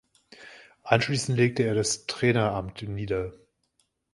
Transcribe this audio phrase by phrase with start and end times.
[0.81, 3.33] Anschließend legte er das Traineramt nieder.